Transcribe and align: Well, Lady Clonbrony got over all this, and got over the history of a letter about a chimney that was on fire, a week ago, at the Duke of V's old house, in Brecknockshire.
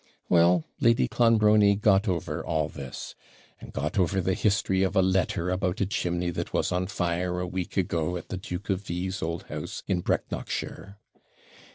Well, 0.29 0.65
Lady 0.79 1.07
Clonbrony 1.07 1.75
got 1.75 2.07
over 2.07 2.43
all 2.43 2.67
this, 2.69 3.13
and 3.59 3.71
got 3.71 3.99
over 3.99 4.19
the 4.19 4.33
history 4.33 4.81
of 4.81 4.95
a 4.95 5.01
letter 5.03 5.51
about 5.51 5.79
a 5.79 5.85
chimney 5.85 6.31
that 6.31 6.53
was 6.53 6.71
on 6.71 6.87
fire, 6.87 7.39
a 7.39 7.45
week 7.45 7.77
ago, 7.77 8.17
at 8.17 8.29
the 8.29 8.37
Duke 8.37 8.71
of 8.71 8.81
V's 8.81 9.21
old 9.21 9.43
house, 9.43 9.83
in 9.85 10.01
Brecknockshire. 10.01 10.95